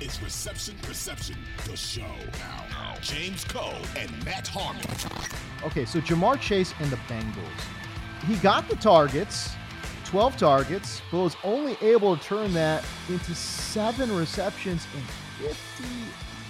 Is 0.00 0.20
Reception 0.22 0.74
Perception, 0.82 1.36
the 1.64 1.76
show. 1.76 2.14
Now, 2.70 2.96
James 3.00 3.44
Koh 3.44 3.76
and 3.96 4.24
Matt 4.24 4.48
Harmon. 4.48 4.82
Okay, 5.64 5.84
so 5.84 6.00
Ja'Marr 6.00 6.40
Chase 6.40 6.74
and 6.80 6.90
the 6.90 6.96
Bengals. 7.08 8.26
He 8.26 8.34
got 8.36 8.68
the 8.68 8.76
targets, 8.76 9.50
12 10.06 10.36
targets, 10.36 11.02
but 11.10 11.18
was 11.18 11.36
only 11.44 11.76
able 11.80 12.16
to 12.16 12.22
turn 12.22 12.52
that 12.54 12.84
into 13.08 13.34
seven 13.34 14.14
receptions 14.14 14.86
and 14.94 15.04
50 15.48 15.84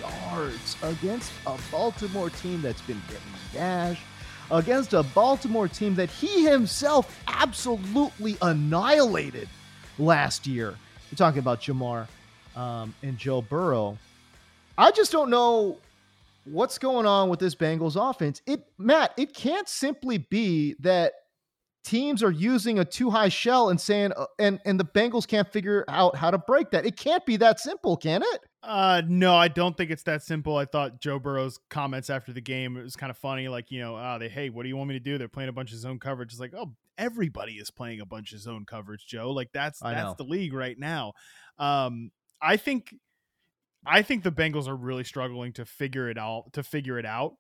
yards 0.00 0.76
against 0.82 1.32
a 1.46 1.58
Baltimore 1.70 2.30
team 2.30 2.62
that's 2.62 2.82
been 2.82 3.00
getting 3.08 3.22
gashed, 3.52 4.02
against 4.50 4.92
a 4.94 5.02
Baltimore 5.02 5.68
team 5.68 5.94
that 5.94 6.10
he 6.10 6.44
himself 6.44 7.22
absolutely 7.28 8.36
annihilated 8.42 9.48
last 9.98 10.46
year. 10.46 10.76
We're 11.10 11.16
talking 11.16 11.38
about 11.38 11.60
Ja'Marr 11.60 12.06
um, 12.56 12.94
and 13.02 13.18
Joe 13.18 13.42
Burrow. 13.42 13.98
I 14.78 14.90
just 14.90 15.12
don't 15.12 15.30
know 15.30 15.78
what's 16.44 16.78
going 16.78 17.06
on 17.06 17.28
with 17.28 17.38
this 17.38 17.54
Bengals 17.54 17.96
offense. 17.96 18.42
It 18.46 18.64
Matt, 18.78 19.12
it 19.16 19.34
can't 19.34 19.68
simply 19.68 20.18
be 20.18 20.74
that 20.80 21.12
teams 21.84 22.22
are 22.22 22.30
using 22.30 22.78
a 22.78 22.84
two 22.84 23.10
high 23.10 23.28
shell 23.28 23.68
and 23.68 23.80
saying 23.80 24.12
uh, 24.16 24.26
and 24.38 24.60
and 24.64 24.78
the 24.78 24.84
Bengals 24.84 25.26
can't 25.26 25.50
figure 25.50 25.84
out 25.88 26.16
how 26.16 26.30
to 26.30 26.38
break 26.38 26.70
that. 26.70 26.86
It 26.86 26.96
can't 26.96 27.24
be 27.26 27.36
that 27.38 27.60
simple, 27.60 27.96
can 27.96 28.22
it? 28.22 28.40
Uh 28.62 29.02
no, 29.06 29.34
I 29.34 29.48
don't 29.48 29.76
think 29.76 29.90
it's 29.90 30.04
that 30.04 30.22
simple. 30.22 30.56
I 30.56 30.64
thought 30.64 31.00
Joe 31.00 31.18
Burrow's 31.18 31.58
comments 31.70 32.10
after 32.10 32.32
the 32.32 32.40
game 32.40 32.76
it 32.76 32.82
was 32.82 32.96
kind 32.96 33.10
of 33.10 33.18
funny 33.18 33.48
like, 33.48 33.70
you 33.70 33.80
know, 33.80 33.96
uh, 33.96 34.18
they 34.18 34.28
hey, 34.28 34.50
what 34.50 34.62
do 34.62 34.68
you 34.68 34.76
want 34.76 34.88
me 34.88 34.94
to 34.94 35.00
do? 35.00 35.18
They're 35.18 35.28
playing 35.28 35.48
a 35.48 35.52
bunch 35.52 35.72
of 35.72 35.78
zone 35.78 35.98
coverage. 35.98 36.32
It's 36.32 36.40
like, 36.40 36.54
"Oh, 36.56 36.72
everybody 36.96 37.54
is 37.54 37.70
playing 37.70 38.00
a 38.00 38.06
bunch 38.06 38.32
of 38.32 38.40
zone 38.40 38.64
coverage, 38.64 39.06
Joe." 39.06 39.30
Like 39.30 39.50
that's 39.52 39.82
I 39.82 39.94
that's 39.94 40.10
know. 40.10 40.24
the 40.24 40.30
league 40.30 40.54
right 40.54 40.78
now. 40.78 41.12
Um 41.58 42.12
I 42.42 42.56
think 42.56 42.94
I 43.86 44.02
think 44.02 44.22
the 44.22 44.32
Bengals 44.32 44.68
are 44.68 44.76
really 44.76 45.04
struggling 45.04 45.52
to 45.54 45.64
figure 45.64 46.08
it 46.08 46.18
out 46.18 46.52
to 46.52 46.62
figure 46.62 46.98
it 46.98 47.06
out. 47.06 47.34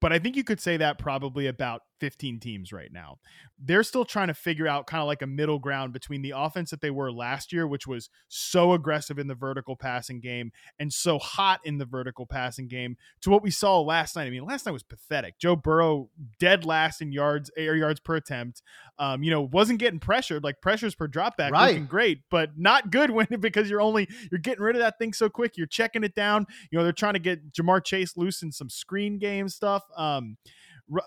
But 0.00 0.12
I 0.12 0.18
think 0.18 0.36
you 0.36 0.44
could 0.44 0.60
say 0.60 0.76
that 0.78 0.98
probably 0.98 1.46
about 1.46 1.82
15 2.00 2.40
teams 2.40 2.72
right 2.72 2.90
now. 2.92 3.18
They're 3.62 3.82
still 3.82 4.04
trying 4.06 4.28
to 4.28 4.34
figure 4.34 4.66
out 4.66 4.86
kind 4.86 5.02
of 5.02 5.06
like 5.06 5.20
a 5.22 5.26
middle 5.26 5.58
ground 5.58 5.92
between 5.92 6.22
the 6.22 6.32
offense 6.34 6.70
that 6.70 6.80
they 6.80 6.90
were 6.90 7.12
last 7.12 7.52
year, 7.52 7.66
which 7.66 7.86
was 7.86 8.08
so 8.28 8.72
aggressive 8.72 9.18
in 9.18 9.26
the 9.28 9.34
vertical 9.34 9.76
passing 9.76 10.18
game 10.20 10.50
and 10.78 10.92
so 10.92 11.18
hot 11.18 11.60
in 11.64 11.76
the 11.78 11.84
vertical 11.84 12.24
passing 12.26 12.66
game, 12.68 12.96
to 13.20 13.28
what 13.30 13.42
we 13.42 13.50
saw 13.50 13.80
last 13.80 14.16
night. 14.16 14.24
I 14.26 14.30
mean, 14.30 14.44
last 14.46 14.64
night 14.66 14.72
was 14.72 14.82
pathetic. 14.82 15.38
Joe 15.38 15.56
Burrow 15.56 16.08
dead 16.38 16.64
last 16.64 17.02
in 17.02 17.12
yards, 17.12 17.50
air 17.56 17.76
yards 17.76 18.00
per 18.00 18.16
attempt. 18.16 18.62
Um, 18.98 19.22
you 19.22 19.30
know, 19.30 19.42
wasn't 19.42 19.78
getting 19.78 20.00
pressured 20.00 20.42
like 20.42 20.60
pressures 20.62 20.94
per 20.94 21.06
dropback, 21.06 21.50
Right. 21.50 21.68
looking 21.68 21.86
great, 21.86 22.22
but 22.30 22.58
not 22.58 22.90
good 22.90 23.10
when 23.12 23.26
because 23.40 23.68
you're 23.68 23.80
only 23.82 24.08
you're 24.30 24.38
getting 24.40 24.64
rid 24.64 24.74
of 24.76 24.80
that 24.80 24.98
thing 24.98 25.12
so 25.12 25.28
quick. 25.28 25.56
You're 25.58 25.66
checking 25.66 26.02
it 26.04 26.14
down. 26.14 26.46
You 26.70 26.78
know, 26.78 26.84
they're 26.84 26.92
trying 26.92 27.14
to 27.14 27.18
get 27.20 27.52
Ja'Marr 27.52 27.84
Chase 27.84 28.16
loose 28.16 28.42
in 28.42 28.52
some 28.52 28.70
screen 28.70 29.18
game 29.18 29.48
stuff. 29.50 29.82
Um, 29.96 30.38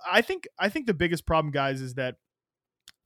I 0.10 0.22
think 0.22 0.48
I 0.60 0.70
think 0.70 0.88
the 0.88 0.94
biggest 0.94 1.26
problem, 1.26 1.52
guys, 1.52 1.82
is 1.82 1.96
that 1.96 2.16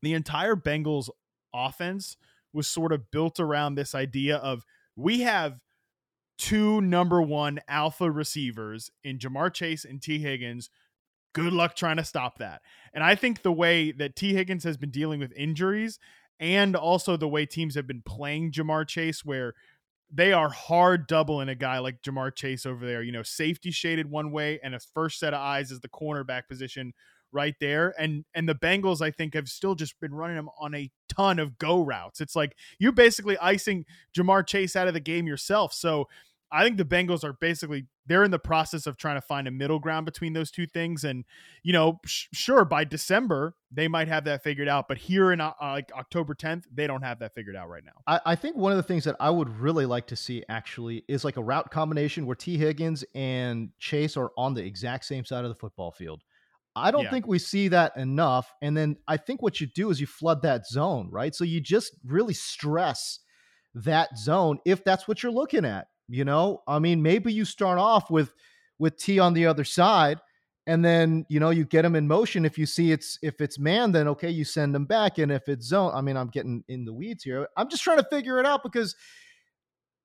the 0.01 0.13
entire 0.13 0.55
Bengals 0.55 1.09
offense 1.53 2.17
was 2.53 2.67
sort 2.67 2.91
of 2.91 3.11
built 3.11 3.39
around 3.39 3.75
this 3.75 3.95
idea 3.95 4.37
of 4.37 4.63
we 4.95 5.21
have 5.21 5.59
two 6.37 6.81
number 6.81 7.21
one 7.21 7.59
alpha 7.67 8.09
receivers 8.09 8.91
in 9.03 9.17
Ja'Marr 9.17 9.53
Chase 9.53 9.85
and 9.85 10.01
Tee 10.01 10.19
Higgins. 10.19 10.69
Good 11.33 11.53
luck 11.53 11.75
trying 11.75 11.97
to 11.97 12.03
stop 12.03 12.39
that. 12.39 12.61
And 12.93 13.03
I 13.03 13.15
think 13.15 13.41
the 13.41 13.51
way 13.51 13.91
that 13.91 14.15
Tee 14.15 14.33
Higgins 14.33 14.63
has 14.63 14.77
been 14.77 14.91
dealing 14.91 15.19
with 15.19 15.33
injuries 15.35 15.99
and 16.39 16.75
also 16.75 17.17
the 17.17 17.27
way 17.27 17.45
teams 17.45 17.75
have 17.75 17.87
been 17.87 18.03
playing 18.03 18.51
Ja'Marr 18.51 18.87
Chase, 18.87 19.25
where 19.25 19.53
they 20.11 20.31
are 20.31 20.49
hard 20.49 21.07
doubling 21.07 21.49
a 21.49 21.55
guy 21.55 21.79
like 21.79 22.01
Ja'Marr 22.01 22.33
Chase 22.33 22.65
over 22.65 22.85
there. 22.85 23.03
You 23.03 23.11
know, 23.11 23.23
safety 23.23 23.71
shaded 23.71 24.09
one 24.09 24.31
way, 24.31 24.59
and 24.63 24.73
a 24.73 24.79
first 24.79 25.19
set 25.19 25.33
of 25.33 25.41
eyes 25.41 25.71
is 25.71 25.81
the 25.81 25.89
cornerback 25.89 26.47
position 26.47 26.93
right 27.31 27.55
there. 27.59 27.93
And 27.99 28.23
and 28.33 28.47
the 28.47 28.55
Bengals, 28.55 29.01
I 29.01 29.11
think, 29.11 29.33
have 29.33 29.49
still 29.49 29.75
just 29.75 29.99
been 29.99 30.13
running 30.13 30.37
him 30.37 30.49
on 30.59 30.73
a 30.75 30.89
ton 31.09 31.39
of 31.39 31.57
go 31.57 31.81
routes. 31.81 32.21
It's 32.21 32.35
like 32.35 32.55
you're 32.79 32.91
basically 32.91 33.37
icing 33.39 33.85
Ja'Marr 34.15 34.47
Chase 34.47 34.75
out 34.75 34.87
of 34.87 34.93
the 34.93 34.99
game 34.99 35.27
yourself. 35.27 35.73
So 35.73 36.07
I 36.51 36.63
think 36.63 36.77
the 36.77 36.85
Bengals 36.85 37.23
are 37.23 37.33
basically 37.33 37.87
they're 38.07 38.23
in 38.23 38.31
the 38.31 38.39
process 38.39 38.87
of 38.87 38.97
trying 38.97 39.15
to 39.15 39.21
find 39.21 39.47
a 39.47 39.51
middle 39.51 39.79
ground 39.79 40.05
between 40.05 40.33
those 40.33 40.49
two 40.49 40.65
things. 40.65 41.03
And 41.03 41.25
you 41.63 41.73
know, 41.73 41.99
sh- 42.05 42.25
sure, 42.33 42.65
by 42.65 42.83
December 42.83 43.55
they 43.69 43.87
might 43.87 44.07
have 44.07 44.23
that 44.23 44.43
figured 44.43 44.69
out, 44.69 44.87
but 44.87 44.97
here 44.97 45.31
in 45.31 45.41
uh, 45.41 45.51
like 45.61 45.91
October 45.93 46.33
10th, 46.33 46.63
they 46.73 46.87
don't 46.87 47.01
have 47.01 47.19
that 47.19 47.35
figured 47.35 47.55
out 47.55 47.67
right 47.69 47.83
now. 47.83 47.91
I, 48.07 48.21
I 48.31 48.35
think 48.35 48.55
one 48.55 48.71
of 48.71 48.77
the 48.77 48.83
things 48.83 49.03
that 49.03 49.17
I 49.19 49.29
would 49.29 49.49
really 49.49 49.85
like 49.85 50.07
to 50.07 50.15
see 50.15 50.43
actually 50.47 51.03
is 51.09 51.25
like 51.25 51.35
a 51.37 51.43
route 51.43 51.69
combination 51.69 52.25
where 52.25 52.35
Tee 52.35 52.57
Higgins 52.57 53.03
and 53.13 53.69
Chase 53.77 54.15
are 54.15 54.31
on 54.37 54.53
the 54.53 54.63
exact 54.63 55.05
same 55.05 55.25
side 55.25 55.43
of 55.43 55.49
the 55.49 55.55
football 55.55 55.91
field. 55.91 56.23
I 56.77 56.91
don't 56.91 57.03
Yeah. 57.05 57.09
think 57.09 57.27
we 57.27 57.39
see 57.39 57.67
that 57.69 57.97
enough. 57.97 58.53
And 58.61 58.77
then 58.77 58.97
I 59.07 59.17
think 59.17 59.41
what 59.41 59.59
you 59.59 59.67
do 59.67 59.89
is 59.89 59.99
you 59.99 60.07
flood 60.07 60.43
that 60.43 60.65
zone, 60.67 61.09
right? 61.11 61.33
So 61.35 61.43
you 61.43 61.59
just 61.59 61.95
really 62.05 62.35
stress 62.35 63.19
that 63.73 64.17
zone 64.17 64.59
if 64.65 64.83
that's 64.83 65.07
what 65.07 65.23
you're 65.23 65.31
looking 65.31 65.65
at. 65.65 65.87
You 66.09 66.25
know, 66.25 66.63
I 66.67 66.79
mean, 66.79 67.01
maybe 67.01 67.33
you 67.33 67.45
start 67.45 67.79
off 67.79 68.09
with 68.09 68.33
with 68.79 68.97
T 68.97 69.19
on 69.19 69.33
the 69.33 69.45
other 69.45 69.63
side, 69.63 70.19
and 70.65 70.83
then 70.83 71.25
you 71.27 71.39
know 71.39 71.49
you 71.49 71.65
get 71.65 71.83
him 71.83 71.95
in 71.95 72.07
motion. 72.07 72.45
If 72.45 72.57
you 72.57 72.65
see 72.65 72.91
it's 72.91 73.19
if 73.21 73.41
it's 73.41 73.59
man, 73.59 73.91
then 73.91 74.07
okay, 74.09 74.29
you 74.29 74.45
send 74.45 74.75
him 74.75 74.85
back, 74.85 75.17
and 75.17 75.31
if 75.31 75.49
it's 75.49 75.65
zone, 75.65 75.91
I 75.93 76.01
mean, 76.01 76.15
I'm 76.15 76.29
getting 76.29 76.63
in 76.69 76.85
the 76.85 76.93
weeds 76.93 77.23
here. 77.23 77.47
I'm 77.57 77.69
just 77.69 77.83
trying 77.83 77.97
to 77.97 78.07
figure 78.09 78.39
it 78.39 78.45
out 78.45 78.63
because, 78.63 78.95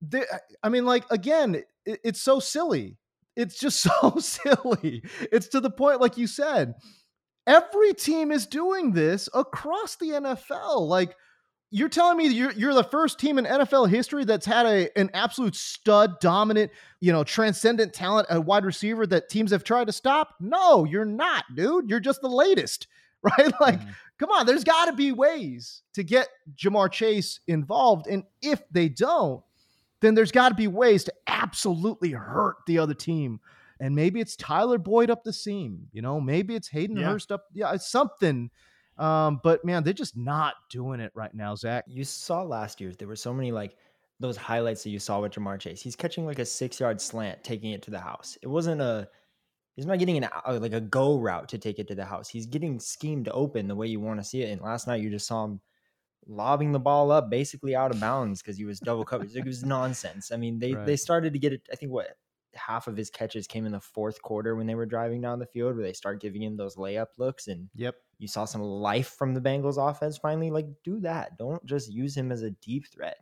the, 0.01 0.25
I 0.61 0.69
mean, 0.69 0.85
like 0.85 1.09
again, 1.09 1.55
it, 1.85 1.99
it's 2.03 2.21
so 2.21 2.39
silly. 2.39 2.97
It's 3.35 3.59
just 3.59 3.79
so 3.81 4.17
silly. 4.19 5.03
It's 5.31 5.47
to 5.49 5.59
the 5.59 5.71
point, 5.71 6.01
like 6.01 6.17
you 6.17 6.27
said, 6.27 6.73
every 7.47 7.93
team 7.93 8.31
is 8.31 8.45
doing 8.45 8.91
this 8.91 9.29
across 9.33 9.95
the 9.95 10.09
NFL. 10.09 10.87
Like 10.87 11.15
you're 11.73 11.89
telling 11.89 12.17
me 12.17 12.27
you're 12.27 12.51
you're 12.51 12.73
the 12.75 12.83
first 12.83 13.19
team 13.19 13.39
in 13.39 13.45
NFL 13.45 13.89
history 13.89 14.25
that's 14.25 14.45
had 14.45 14.67
a 14.67 14.95
an 14.97 15.09
absolute 15.15 15.55
stud, 15.55 16.19
dominant, 16.19 16.71
you 16.99 17.11
know, 17.11 17.23
transcendent 17.23 17.93
talent, 17.93 18.27
a 18.29 18.39
wide 18.39 18.63
receiver 18.63 19.07
that 19.07 19.27
teams 19.27 19.49
have 19.49 19.63
tried 19.63 19.87
to 19.87 19.91
stop? 19.91 20.35
No, 20.39 20.85
you're 20.85 21.03
not, 21.03 21.43
dude. 21.55 21.89
You're 21.89 21.99
just 21.99 22.21
the 22.21 22.29
latest, 22.29 22.85
right? 23.23 23.51
Like, 23.59 23.79
mm-hmm. 23.79 23.89
come 24.19 24.29
on, 24.29 24.45
there's 24.45 24.63
got 24.63 24.85
to 24.85 24.93
be 24.93 25.11
ways 25.11 25.81
to 25.93 26.03
get 26.03 26.29
Ja'Marr 26.55 26.91
Chase 26.91 27.39
involved, 27.47 28.05
and 28.05 28.23
if 28.43 28.61
they 28.69 28.87
don't, 28.87 29.43
then 30.01 30.13
there's 30.13 30.31
got 30.31 30.49
to 30.49 30.55
be 30.55 30.67
ways 30.67 31.03
to 31.05 31.13
absolutely 31.25 32.11
hurt 32.11 32.57
the 32.67 32.77
other 32.77 32.93
team. 32.93 33.39
And 33.79 33.95
maybe 33.95 34.21
it's 34.21 34.35
Tyler 34.35 34.77
Boyd 34.77 35.09
up 35.09 35.23
the 35.23 35.33
seam, 35.33 35.87
you 35.91 36.03
know, 36.03 36.21
maybe 36.21 36.53
it's 36.53 36.67
Hayden 36.67 36.97
Yeah. 36.97 37.05
Hurst 37.05 37.31
up, 37.31 37.45
yeah, 37.51 37.73
it's 37.73 37.89
something. 37.89 38.51
Um, 39.03 39.41
but 39.43 39.65
man, 39.65 39.83
they're 39.83 39.91
just 39.91 40.15
not 40.15 40.55
doing 40.69 41.01
it 41.01 41.11
right 41.13 41.33
now, 41.33 41.55
Zach. 41.55 41.83
You 41.87 42.05
saw 42.05 42.41
last 42.41 42.79
year 42.79 42.93
there 42.97 43.07
were 43.07 43.17
so 43.17 43.33
many 43.33 43.51
like 43.51 43.75
those 44.21 44.37
highlights 44.37 44.83
that 44.83 44.91
you 44.91 44.99
saw 44.99 45.19
with 45.19 45.33
Ja'Marr 45.33 45.59
Chase. 45.59 45.81
He's 45.81 45.97
catching 45.97 46.25
like 46.25 46.39
a 46.39 46.45
six 46.45 46.79
yard 46.79 47.01
slant, 47.01 47.43
taking 47.43 47.71
it 47.71 47.81
to 47.81 47.91
the 47.91 47.99
house. 47.99 48.37
It 48.41 48.47
wasn't 48.47 48.79
a 48.79 49.09
he's 49.75 49.85
not 49.85 49.99
getting 49.99 50.23
an 50.23 50.29
like 50.47 50.71
a 50.71 50.79
go 50.79 51.19
route 51.19 51.49
to 51.49 51.57
take 51.57 51.79
it 51.79 51.87
to 51.89 51.95
the 51.95 52.05
house. 52.05 52.29
He's 52.29 52.45
getting 52.45 52.79
schemed 52.79 53.27
open 53.33 53.67
the 53.67 53.75
way 53.75 53.87
you 53.87 53.99
want 53.99 54.21
to 54.21 54.23
see 54.23 54.41
it. 54.41 54.51
And 54.51 54.61
last 54.61 54.87
night 54.87 55.01
you 55.01 55.09
just 55.09 55.27
saw 55.27 55.43
him 55.43 55.59
lobbing 56.25 56.71
the 56.71 56.79
ball 56.79 57.11
up 57.11 57.29
basically 57.29 57.75
out 57.75 57.91
of 57.91 57.99
bounds 57.99 58.41
because 58.41 58.57
he 58.57 58.63
was 58.63 58.79
double 58.79 59.03
covered. 59.03 59.35
It 59.35 59.45
was 59.45 59.65
nonsense. 59.65 60.31
I 60.31 60.37
mean, 60.37 60.59
they 60.59 60.75
they 60.85 60.95
started 60.95 61.33
to 61.33 61.39
get 61.39 61.51
it. 61.51 61.67
I 61.69 61.75
think 61.75 61.91
what 61.91 62.15
half 62.55 62.87
of 62.87 62.95
his 62.95 63.09
catches 63.09 63.47
came 63.47 63.65
in 63.65 63.71
the 63.71 63.79
fourth 63.79 64.21
quarter 64.21 64.55
when 64.55 64.67
they 64.67 64.75
were 64.75 64.85
driving 64.85 65.21
down 65.21 65.39
the 65.39 65.45
field, 65.45 65.75
where 65.75 65.83
they 65.83 65.93
start 65.93 66.21
giving 66.21 66.41
him 66.43 66.55
those 66.55 66.75
layup 66.75 67.07
looks, 67.17 67.47
and 67.47 67.69
Yep. 67.75 67.95
You 68.23 68.27
saw 68.27 68.45
some 68.45 68.61
life 68.61 69.09
from 69.09 69.33
the 69.35 69.41
Bengals 69.41 69.77
offense 69.77 70.17
finally. 70.17 70.49
Like, 70.49 70.65
do 70.83 70.99
that. 71.01 71.37
Don't 71.37 71.63
just 71.65 71.91
use 71.91 72.15
him 72.17 72.31
as 72.31 72.41
a 72.41 72.49
deep 72.51 72.87
threat. 72.87 73.17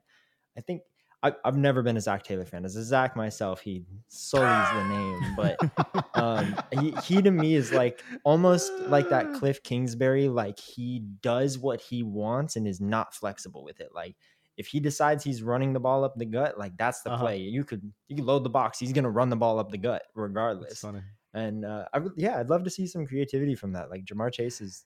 I 0.58 0.62
think 0.62 0.84
I, 1.24 1.34
I've 1.46 1.58
never 1.58 1.84
been 1.84 1.98
a 1.98 2.02
Zac 2.02 2.24
Taylor 2.24 2.46
fan. 2.46 2.66
As 2.66 2.76
a 2.76 2.84
Zach 2.84 3.16
myself, 3.16 3.62
he 3.62 3.84
sullies 4.08 4.70
the 4.74 4.84
name, 4.90 5.36
but 5.36 6.16
um, 6.16 6.56
he, 6.80 6.92
he 7.04 7.22
to 7.22 7.30
me 7.32 7.56
is 7.56 7.72
like 7.72 8.04
almost 8.24 8.72
like 8.88 9.10
that 9.10 9.34
Cliff 9.40 9.62
Kingsbury. 9.64 10.30
Like 10.30 10.60
he 10.60 11.00
does 11.22 11.60
what 11.60 11.80
he 11.82 12.02
wants 12.04 12.56
and 12.56 12.68
is 12.68 12.82
not 12.82 13.14
flexible 13.14 13.64
with 13.64 13.80
it. 13.82 13.90
Like 13.94 14.16
if 14.58 14.68
he 14.68 14.80
decides 14.80 15.24
he's 15.24 15.44
running 15.44 15.74
the 15.74 15.80
ball 15.80 16.04
up 16.04 16.16
the 16.16 16.26
gut, 16.26 16.58
like 16.58 16.76
that's 16.78 17.02
the 17.02 17.12
Uh-huh. 17.12 17.24
play. 17.24 17.38
You 17.38 17.64
could 17.64 17.92
you 18.08 18.16
could 18.16 18.26
load 18.26 18.44
the 18.44 18.50
box. 18.50 18.80
He's 18.80 18.94
gonna 18.94 19.10
run 19.10 19.30
the 19.30 19.36
ball 19.36 19.60
up 19.60 19.70
the 19.72 19.78
gut 19.78 20.04
regardless. 20.16 20.80
funny. 20.80 21.02
And 21.34 21.64
uh, 21.66 21.86
I 21.94 22.00
yeah, 22.18 22.40
I'd 22.40 22.50
love 22.50 22.64
to 22.66 22.70
see 22.70 22.86
some 22.88 23.06
creativity 23.08 23.56
from 23.56 23.74
that. 23.74 23.90
Like 23.90 24.06
Ja'Marr 24.06 24.34
Chase 24.34 24.60
is 24.60 24.86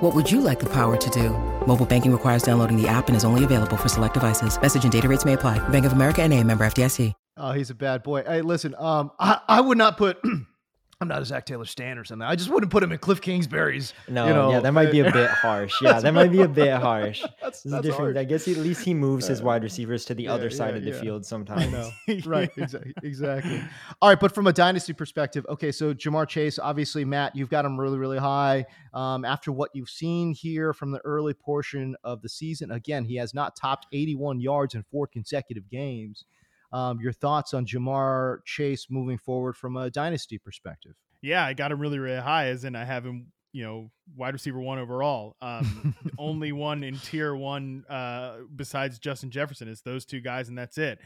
What 0.00 0.14
would 0.14 0.30
you 0.30 0.40
like 0.40 0.58
the 0.58 0.66
power 0.66 0.96
to 0.96 1.10
do? 1.10 1.30
Mobile 1.66 1.86
banking 1.86 2.12
requires 2.12 2.42
downloading 2.42 2.80
the 2.80 2.88
app 2.88 3.08
and 3.08 3.16
is 3.16 3.24
only 3.24 3.44
available 3.44 3.76
for 3.76 3.88
select 3.88 4.14
devices. 4.14 4.60
Message 4.60 4.84
and 4.84 4.92
data 4.92 5.08
rates 5.08 5.24
may 5.24 5.34
apply. 5.34 5.58
Bank 5.68 5.84
of 5.84 5.92
America 5.92 6.22
and 6.22 6.32
a 6.32 6.42
member 6.42 6.64
FDIC. 6.64 7.12
Oh, 7.38 7.52
he's 7.52 7.68
a 7.68 7.74
bad 7.74 8.02
boy. 8.02 8.22
Hey, 8.26 8.40
listen, 8.40 8.74
um, 8.78 9.10
I, 9.18 9.40
I 9.46 9.60
would 9.60 9.76
not 9.76 9.98
put. 9.98 10.18
I'm 11.02 11.08
not 11.08 11.20
a 11.20 11.26
Zac 11.26 11.44
Taylor 11.44 11.66
stan 11.66 11.98
or 11.98 12.04
something. 12.04 12.26
I 12.26 12.36
just 12.36 12.48
wouldn't 12.48 12.72
put 12.72 12.82
him 12.82 12.90
in 12.90 12.96
Cliff 12.96 13.20
Kingsbury's. 13.20 13.92
No, 14.08 14.26
you 14.26 14.32
know, 14.32 14.50
yeah, 14.50 14.60
that 14.60 14.72
might 14.72 14.90
be 14.90 15.00
a 15.00 15.08
uh, 15.08 15.12
bit 15.12 15.28
harsh. 15.42 15.74
Yeah, 15.82 16.00
that 16.00 16.14
might 16.14 16.32
be 16.32 16.40
a 16.40 16.48
bit 16.48 16.72
harsh. 16.72 17.22
That's, 17.42 17.62
This 17.62 17.70
that's 17.70 17.82
different. 17.84 18.16
harsh. 18.16 18.16
I 18.16 18.24
guess 18.24 18.48
at 18.48 18.56
least 18.56 18.82
he 18.82 18.94
moves 18.94 19.26
his 19.26 19.42
wide 19.42 19.62
receivers 19.62 20.06
to 20.06 20.14
the 20.14 20.22
yeah, 20.24 20.32
other 20.32 20.48
side 20.48 20.70
yeah, 20.70 20.76
of 20.76 20.84
the 20.84 20.90
yeah. 20.92 21.00
field 21.00 21.26
sometimes. 21.26 21.92
right. 22.24 22.50
Exactly. 22.56 22.94
Exactly. 23.02 23.62
All 24.00 24.08
right. 24.08 24.18
But 24.18 24.34
from 24.34 24.46
a 24.46 24.54
dynasty 24.54 24.94
perspective, 24.94 25.44
okay. 25.50 25.70
So 25.70 25.92
Ja'Marr 25.92 26.26
Chase, 26.26 26.58
obviously, 26.58 27.04
Matt, 27.04 27.36
you've 27.36 27.50
got 27.50 27.66
him 27.66 27.78
really, 27.78 27.98
really 27.98 28.18
high. 28.18 28.64
Um, 28.94 29.26
after 29.26 29.52
what 29.52 29.70
you've 29.74 29.90
seen 29.90 30.32
here 30.32 30.72
from 30.72 30.92
the 30.92 31.00
early 31.04 31.34
portion 31.34 31.94
of 32.04 32.22
the 32.22 32.30
season, 32.30 32.70
again, 32.70 33.04
he 33.04 33.16
has 33.16 33.34
not 33.34 33.54
topped 33.54 33.86
81 33.92 34.40
yards 34.40 34.74
in 34.74 34.82
four 34.90 35.06
consecutive 35.06 35.68
games. 35.68 36.24
Um, 36.72 37.00
your 37.00 37.12
thoughts 37.12 37.54
on 37.54 37.66
Ja'Marr 37.66 38.38
Chase 38.44 38.86
moving 38.90 39.18
forward 39.18 39.56
from 39.56 39.76
a 39.76 39.90
dynasty 39.90 40.38
perspective? 40.38 40.94
Yeah, 41.22 41.44
I 41.44 41.54
got 41.54 41.72
him 41.72 41.80
really, 41.80 41.98
really 41.98 42.20
high, 42.20 42.48
as 42.48 42.64
in 42.64 42.76
I 42.76 42.84
have 42.84 43.04
him, 43.04 43.32
you 43.52 43.64
know, 43.64 43.90
wide 44.14 44.34
receiver 44.34 44.60
one 44.60 44.78
overall. 44.78 45.36
Um, 45.40 45.94
only 46.18 46.52
one 46.52 46.82
in 46.82 46.98
tier 46.98 47.34
one 47.34 47.84
uh, 47.88 48.38
besides 48.54 48.98
Justin 48.98 49.30
Jefferson 49.30 49.68
is 49.68 49.82
those 49.82 50.04
two 50.04 50.20
guys, 50.20 50.48
and 50.48 50.58
that's 50.58 50.78
it. 50.78 50.98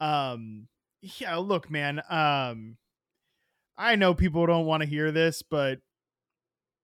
Um, 0.00 0.68
yeah, 1.00 1.36
look, 1.36 1.70
man. 1.70 2.02
Um, 2.08 2.76
I 3.76 3.96
know 3.96 4.14
people 4.14 4.46
don't 4.46 4.66
want 4.66 4.82
to 4.82 4.88
hear 4.88 5.12
this, 5.12 5.42
but 5.42 5.78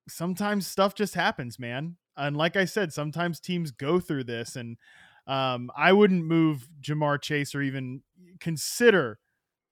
sometimes 0.08 0.66
stuff 0.66 0.94
just 0.94 1.14
happens, 1.14 1.58
man. 1.58 1.96
And 2.16 2.36
like 2.36 2.56
I 2.56 2.64
said, 2.64 2.92
sometimes 2.92 3.40
teams 3.40 3.72
go 3.72 3.98
through 3.98 4.24
this, 4.24 4.54
and 4.56 4.76
um, 5.26 5.70
I 5.76 5.92
wouldn't 5.92 6.24
move 6.24 6.68
Ja'Marr 6.82 7.20
Chase 7.20 7.54
or 7.54 7.62
even 7.62 8.02
consider 8.40 9.18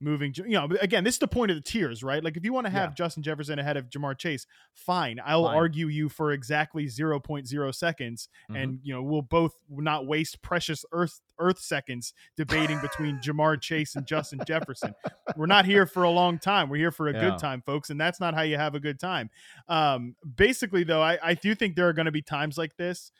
moving. 0.01 0.33
You 0.37 0.49
know, 0.49 0.69
again, 0.81 1.05
this 1.05 1.15
is 1.15 1.19
the 1.21 1.29
point 1.29 1.53
of 1.53 1.57
the 1.57 1.61
tiers, 1.63 2.03
right? 2.03 2.25
Like 2.25 2.37
if 2.37 2.45
you 2.45 2.53
want 2.53 2.67
to 2.67 2.73
have 2.73 2.91
Yeah. 2.91 2.95
Justin 2.95 3.23
Jefferson 3.23 3.61
ahead 3.61 3.77
of 3.77 3.89
Ja'Marr 3.89 4.19
Chase, 4.19 4.47
fine. 4.75 5.21
I'll 5.25 5.45
Fine. 5.45 5.55
argue 5.57 5.87
you 5.87 6.09
for 6.09 6.33
exactly 6.33 6.87
0.0 6.87 7.73
seconds, 7.73 8.29
and 8.49 8.81
you 8.83 8.93
know 8.93 9.01
we'll 9.01 9.23
both 9.23 9.53
not 9.71 10.07
waste 10.09 10.43
precious 10.43 10.85
Earth 10.91 11.21
Earth 11.39 11.61
seconds 11.61 12.15
debating 12.37 12.81
between 12.81 13.21
Ja'Marr 13.25 13.61
Chase 13.61 13.95
and 13.95 14.05
Justin 14.05 14.41
Jefferson. 14.45 14.93
We're 15.37 15.47
not 15.47 15.67
here 15.67 15.87
for 15.87 16.03
a 16.03 16.11
long 16.11 16.41
time. 16.41 16.69
We're 16.69 16.79
here 16.79 16.91
for 16.91 17.07
a 17.09 17.13
Yeah. 17.15 17.31
good 17.31 17.39
time, 17.39 17.63
folks, 17.65 17.91
and 17.91 18.01
that's 18.01 18.19
not 18.19 18.35
how 18.35 18.43
you 18.43 18.57
have 18.57 18.75
a 18.75 18.81
good 18.81 18.99
time. 18.99 19.31
Um, 19.69 20.17
basically, 20.37 20.83
though, 20.83 21.03
I, 21.03 21.19
I 21.23 21.35
do 21.35 21.55
think 21.55 21.77
there 21.77 21.89
are 21.89 21.93
going 21.93 22.07
to 22.07 22.13
be 22.13 22.23
times 22.23 22.59
like 22.59 22.77
this 22.77 23.13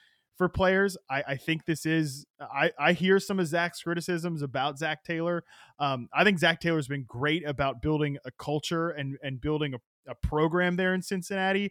for 0.43 0.49
players. 0.49 0.97
I, 1.09 1.23
I 1.29 1.37
think 1.37 1.67
this 1.67 1.87
is 1.87 2.27
I, 2.41 2.73
I 2.77 2.93
hear 2.95 3.21
some 3.21 3.39
of 3.39 3.47
Zach's 3.47 3.81
criticisms 3.81 4.43
about 4.43 4.77
Zac 4.77 5.05
Taylor. 5.05 5.45
Um, 5.79 6.09
I 6.13 6.25
think 6.25 6.41
Zac 6.41 6.61
Taylor's 6.61 6.89
been 6.89 7.05
great 7.07 7.47
about 7.47 7.81
building 7.81 8.19
a 8.25 8.33
culture 8.33 8.91
and 8.91 9.17
and 9.23 9.41
building 9.41 9.75
a, 9.75 10.11
a 10.11 10.17
program 10.17 10.75
there 10.75 10.95
in 10.95 11.03
Cincinnati. 11.03 11.71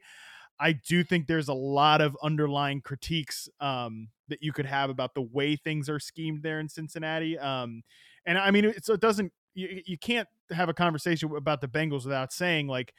I 0.57 0.71
do 0.71 1.03
think 1.03 1.27
there's 1.27 1.49
a 1.49 1.53
lot 1.53 1.99
of 1.99 2.15
underlying 2.23 2.81
critiques 2.81 3.49
um, 3.59 4.07
that 4.29 4.41
you 4.41 4.53
could 4.53 4.67
have 4.67 4.89
about 4.89 5.15
the 5.15 5.21
way 5.21 5.57
things 5.57 5.89
are 5.89 5.99
schemed 5.99 6.43
there 6.43 6.61
in 6.61 6.69
Cincinnati. 6.69 7.37
Um, 7.37 7.81
and 8.25 8.37
I 8.37 8.51
mean, 8.51 8.65
it, 8.65 8.87
it 8.87 9.01
doesn't 9.01 9.33
you, 9.53 9.81
you 9.85 9.97
can't 9.97 10.29
have 10.51 10.69
a 10.69 10.73
conversation 10.73 11.35
about 11.35 11.59
the 11.59 11.67
Bengals 11.67 12.05
without 12.05 12.31
saying 12.31 12.67
like, 12.67 12.93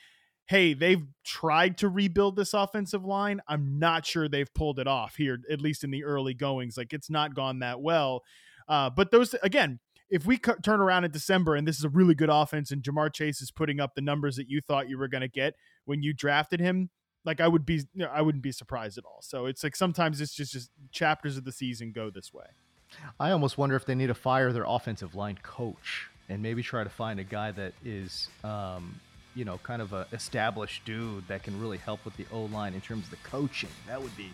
hey, 0.52 0.74
they've 0.74 1.06
tried 1.24 1.78
to 1.78 1.88
rebuild 1.88 2.36
this 2.36 2.52
offensive 2.52 3.06
line. 3.06 3.40
I'm 3.48 3.78
not 3.78 4.04
sure 4.04 4.28
they've 4.28 4.52
pulled 4.52 4.78
it 4.78 4.86
off 4.86 5.16
here, 5.16 5.38
at 5.50 5.62
least 5.62 5.82
in 5.82 5.90
the 5.90 6.04
early 6.04 6.34
goings. 6.34 6.76
Like 6.76 6.92
it's 6.92 7.08
not 7.08 7.34
gone 7.34 7.60
that 7.60 7.80
well. 7.80 8.22
Uh, 8.68 8.90
but 8.90 9.10
those 9.10 9.34
again, 9.42 9.80
if 10.10 10.26
we 10.26 10.36
cu- 10.36 10.60
turn 10.62 10.82
around 10.82 11.04
in 11.04 11.10
December 11.10 11.54
and 11.54 11.66
this 11.66 11.78
is 11.78 11.84
a 11.84 11.88
really 11.88 12.14
good 12.14 12.28
offense 12.28 12.70
and 12.70 12.82
Ja'Marr 12.82 13.10
Chase 13.14 13.40
is 13.40 13.50
putting 13.50 13.80
up 13.80 13.94
the 13.94 14.02
numbers 14.02 14.36
that 14.36 14.50
you 14.50 14.60
thought 14.60 14.90
you 14.90 14.98
were 14.98 15.08
going 15.08 15.22
to 15.22 15.28
get 15.28 15.54
when 15.86 16.02
you 16.02 16.12
drafted 16.12 16.60
him, 16.60 16.90
like 17.24 17.40
I 17.40 17.48
would 17.48 17.64
be, 17.64 17.76
you 17.76 18.04
know, 18.04 18.10
I 18.12 18.20
wouldn't 18.20 18.44
be 18.44 18.52
surprised 18.52 18.98
at 18.98 19.06
all. 19.06 19.20
So 19.22 19.46
it's 19.46 19.64
like 19.64 19.74
sometimes 19.74 20.20
it's 20.20 20.34
just 20.34 20.52
just 20.52 20.70
chapters 20.90 21.38
of 21.38 21.46
the 21.46 21.52
season 21.52 21.92
go 21.92 22.10
this 22.10 22.30
way. 22.30 22.44
I 23.18 23.30
almost 23.30 23.56
wonder 23.56 23.74
if 23.74 23.86
they 23.86 23.94
need 23.94 24.08
to 24.08 24.14
fire 24.14 24.52
their 24.52 24.66
offensive 24.68 25.14
line 25.14 25.38
coach 25.42 26.10
and 26.28 26.42
maybe 26.42 26.62
try 26.62 26.84
to 26.84 26.90
find 26.90 27.18
a 27.18 27.24
guy 27.24 27.52
that 27.52 27.72
is, 27.82 28.28
um, 28.44 29.00
you 29.34 29.44
know, 29.44 29.58
kind 29.62 29.82
of 29.82 29.92
a 29.92 30.06
established 30.12 30.84
dude 30.84 31.26
that 31.28 31.42
can 31.42 31.58
really 31.60 31.78
help 31.78 32.04
with 32.04 32.16
the 32.16 32.26
O 32.32 32.42
line 32.44 32.74
in 32.74 32.80
terms 32.80 33.04
of 33.04 33.10
the 33.10 33.28
coaching. 33.28 33.70
That 33.86 34.02
would 34.02 34.16
be 34.16 34.32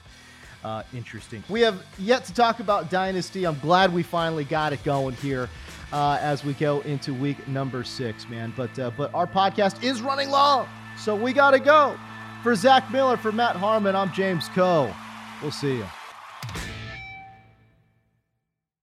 uh, 0.65 0.83
interesting. 0.95 1.43
We 1.49 1.61
have 1.63 1.83
yet 1.99 2.25
to 2.25 2.35
talk 2.35 2.61
about 2.61 2.91
Dynasty. 2.91 3.47
I'm 3.47 3.59
glad 3.61 3.93
we 3.93 4.03
finally 4.03 4.45
got 4.45 4.73
it 4.73 4.83
going 4.85 5.15
here 5.17 5.49
uh, 5.93 6.19
as 6.21 6.45
we 6.45 6.55
go 6.55 6.81
into 6.81 7.15
week 7.15 7.47
number 7.49 7.85
six, 7.85 8.29
man. 8.29 8.53
But 8.57 8.77
uh, 8.79 8.91
but 8.97 9.13
our 9.15 9.27
podcast 9.27 9.83
is 9.83 10.03
running 10.03 10.31
long, 10.31 10.69
so 10.97 11.15
we 11.15 11.33
got 11.33 11.53
to 11.53 11.61
go. 11.61 11.99
For 12.43 12.55
Zach 12.55 12.91
Miller, 12.93 13.17
for 13.17 13.33
Matt 13.33 13.57
Harmon, 13.57 13.97
I'm 13.97 14.13
James 14.13 14.49
Koh. 14.51 14.95
We'll 15.43 15.51
see 15.51 15.79
you. 15.79 15.87